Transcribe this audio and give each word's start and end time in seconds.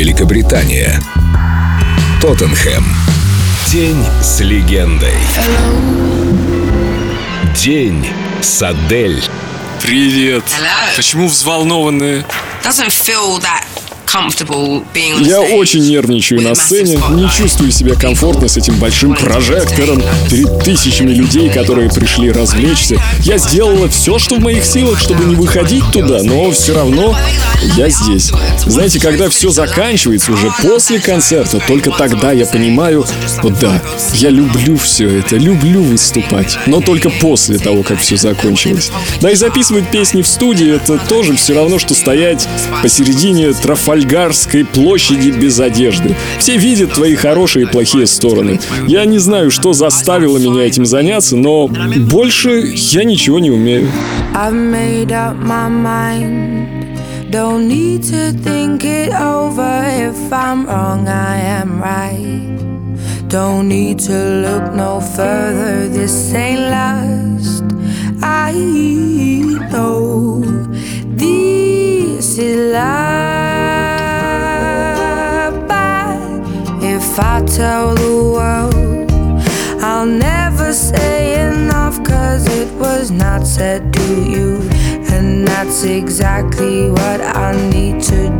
Великобритания. 0.00 0.98
Тоттенхэм. 2.22 2.82
День 3.66 4.02
с 4.22 4.40
легендой. 4.40 5.12
День 7.54 8.06
с 8.40 8.62
Адель. 8.62 9.22
Привет. 9.82 10.44
Hello. 10.46 10.96
Почему? 10.96 11.28
Doesn't 12.64 12.90
feel 12.90 13.38
that 13.40 13.66
on 13.76 13.89
Я 15.24 15.40
очень 15.40 15.86
нервничаю 15.88 16.42
на 16.42 16.56
сцене, 16.56 16.98
не 17.12 17.30
чувствую 17.30 17.70
себя 17.70 17.94
комфортно 17.94 18.48
с 18.48 18.56
этим 18.56 18.74
большим 18.74 19.14
прожектором 19.14 20.02
перед 20.28 20.64
тысячами 20.64 21.12
людей, 21.12 21.48
которые 21.48 21.88
пришли 21.90 22.32
развлечься. 22.32 23.00
Я 23.20 23.38
сделала 23.38 23.88
все, 23.88 24.18
что 24.18 24.34
в 24.34 24.40
моих 24.40 24.64
силах, 24.64 24.98
чтобы 24.98 25.24
не 25.26 25.36
выходить 25.36 25.84
туда, 25.92 26.24
но 26.24 26.50
все 26.50 26.74
равно 26.74 27.16
я 27.76 27.88
здесь. 27.88 28.32
Знаете, 28.66 28.98
когда 28.98 29.28
все 29.28 29.50
заканчивается 29.50 30.32
уже 30.32 30.52
после 30.60 30.98
концерта, 30.98 31.62
только 31.64 31.90
тогда 31.92 32.32
я 32.32 32.46
понимаю, 32.46 33.06
вот 33.42 33.60
да, 33.60 33.80
я 34.14 34.30
люблю 34.30 34.76
все 34.76 35.20
это, 35.20 35.36
люблю 35.36 35.82
выступать, 35.82 36.58
но 36.66 36.80
только 36.80 37.10
после 37.10 37.58
того, 37.58 37.84
как 37.84 38.00
все 38.00 38.16
закончилось. 38.16 38.90
Да 39.20 39.30
и 39.30 39.36
записывать 39.36 39.88
песни 39.90 40.22
в 40.22 40.26
студии, 40.26 40.74
это 40.74 40.98
тоже 41.08 41.36
все 41.36 41.54
равно, 41.54 41.78
что 41.78 41.94
стоять 41.94 42.48
посередине 42.82 43.52
Трафальгарской 44.00 44.64
площади 44.64 45.30
без 45.30 45.60
одежды. 45.60 46.14
Все 46.38 46.56
видят 46.56 46.94
твои 46.94 47.14
хорошие 47.14 47.66
и 47.66 47.68
плохие 47.68 48.06
стороны. 48.06 48.58
Я 48.86 49.04
не 49.04 49.18
знаю, 49.18 49.50
что 49.50 49.72
заставило 49.72 50.38
меня 50.38 50.66
этим 50.66 50.86
заняться, 50.86 51.36
но 51.36 51.68
больше 51.68 52.72
я 52.74 53.04
ничего 53.04 53.38
не 53.38 53.50
умею. 53.50 53.88
I've 54.34 54.54
made 54.54 55.10
up 55.10 55.36
my 55.36 55.68
mind. 55.68 56.68
Don't 57.30 57.68
need 57.68 58.02
to 58.04 58.32
think 58.42 58.84
it 58.84 59.12
over. 59.12 59.84
If 59.86 60.32
I'm 60.32 60.66
wrong, 60.66 61.06
I 61.06 61.38
am 61.60 61.80
right. 61.80 63.28
Don't 63.28 63.68
need 63.68 63.98
to 64.00 64.12
look 64.12 64.74
no 64.74 65.00
further. 65.00 65.88
This 65.88 66.34
ain't 66.34 66.60
last. 66.70 67.64
I 68.22 68.52
know 69.70 70.40
this 71.16 72.38
is 72.38 72.72
love. 72.72 73.09
I 77.20 77.42
tell 77.44 77.94
the 77.94 78.16
world, 78.34 79.10
I'll 79.82 80.06
never 80.06 80.72
say 80.72 81.46
enough 81.48 82.02
cause 82.02 82.46
it 82.46 82.72
was 82.78 83.10
not 83.10 83.46
said 83.46 83.92
to 83.92 84.30
you. 84.30 84.60
And 85.12 85.46
that's 85.46 85.84
exactly 85.84 86.90
what 86.90 87.20
I 87.20 87.52
need 87.70 88.02
to 88.04 88.28
do 88.28 88.39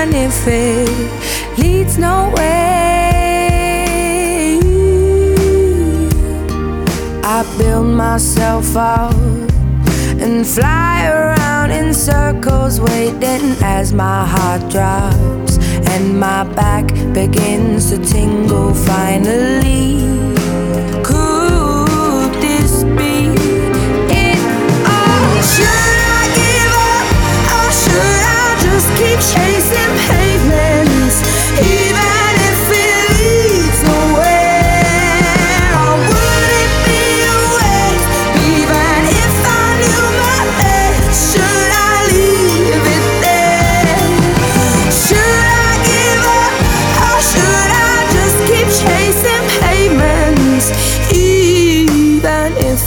Even 0.00 0.14
if 0.14 0.46
it 0.46 1.58
leads 1.58 1.98
nowhere. 1.98 2.38
I 7.22 7.44
build 7.58 7.86
myself 7.86 8.74
up 8.76 9.12
and 10.24 10.46
fly 10.46 11.06
around 11.06 11.72
in 11.72 11.92
circles, 11.92 12.80
waiting 12.80 13.54
as 13.62 13.92
my 13.92 14.24
heart 14.24 14.70
drops 14.70 15.58
and 15.92 16.18
my 16.18 16.44
back 16.44 16.86
begins 17.12 17.90
to 17.90 17.98
tingle. 17.98 18.72
Finally, 18.72 20.39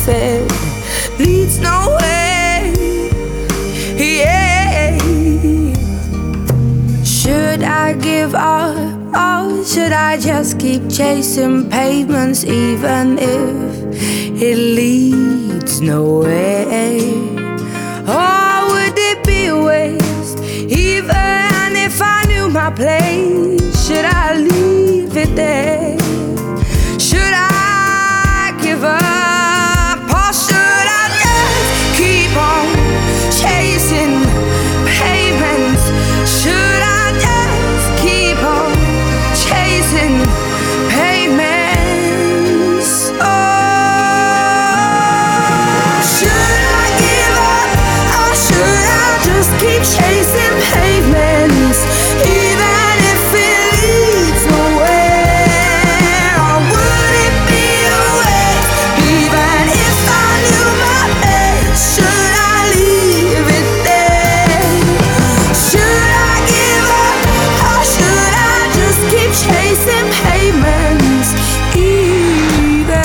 it 0.08 0.52
leads 1.20 1.60
nowhere? 1.60 2.74
Yeah. 3.98 4.98
Should 7.04 7.64
I 7.64 7.94
give 7.94 8.34
up 8.36 8.76
or 9.16 9.64
should 9.66 9.92
I 9.92 10.18
just 10.18 10.60
keep 10.60 10.90
chasing 10.90 11.70
pavements 11.70 12.44
even 12.44 13.18
if 13.20 14.42
it 14.42 14.58
leads 14.58 15.80
nowhere? 15.82 16.68
Or 18.08 18.74
would 18.74 18.98
it 18.98 19.26
be 19.26 19.46
a 19.48 19.58
waste 19.58 20.40
even 20.40 21.76
if 21.88 22.02
I 22.02 22.26
knew 22.28 22.50
my 22.50 22.70
place? 22.72 23.43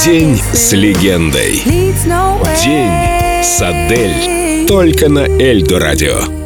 День 0.05 0.41
с 0.53 0.73
легендой. 0.73 1.62
День 2.65 3.43
с 3.43 3.61
Адель. 3.62 4.67
Только 4.67 5.09
на 5.09 5.27
Эльдо 5.27 5.79
радио. 5.79 6.38